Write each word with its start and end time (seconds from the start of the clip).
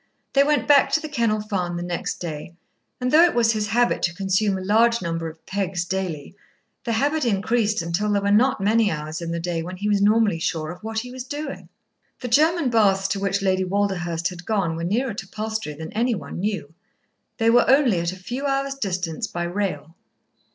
They 0.33 0.43
went 0.43 0.67
back 0.67 0.91
to 0.93 0.99
The 0.99 1.07
Kennel 1.07 1.41
Farm 1.41 1.77
the 1.77 1.83
next 1.83 2.15
day, 2.19 2.55
and 2.99 3.11
though 3.11 3.21
it 3.23 3.35
was 3.35 3.51
his 3.51 3.67
habit 3.67 4.01
to 4.01 4.15
consume 4.15 4.57
a 4.57 4.61
large 4.63 4.99
number 4.99 5.29
of 5.29 5.45
"pegs" 5.45 5.85
daily, 5.85 6.35
the 6.85 6.93
habit 6.93 7.23
increased 7.23 7.83
until 7.83 8.11
there 8.11 8.21
were 8.23 8.31
not 8.31 8.59
many 8.59 8.89
hours 8.89 9.21
in 9.21 9.29
the 9.29 9.39
day 9.39 9.61
when 9.61 9.77
he 9.77 9.87
was 9.87 10.01
normally 10.01 10.39
sure 10.39 10.71
of 10.71 10.81
what 10.83 10.97
he 11.01 11.11
was 11.11 11.23
doing. 11.23 11.69
The 12.19 12.29
German 12.29 12.71
baths 12.71 13.07
to 13.09 13.19
which 13.19 13.43
Lady 13.43 13.63
Walderhurst 13.63 14.29
had 14.29 14.43
gone 14.43 14.75
were 14.75 14.83
nearer 14.83 15.13
to 15.13 15.27
Palstrey 15.27 15.75
than 15.75 15.93
any 15.93 16.15
one 16.15 16.39
knew. 16.39 16.73
They 17.37 17.51
were 17.51 17.65
only 17.69 17.99
at 17.99 18.11
a 18.11 18.15
few 18.15 18.47
hours' 18.47 18.73
distance 18.73 19.27
by 19.27 19.43
rail. 19.43 19.95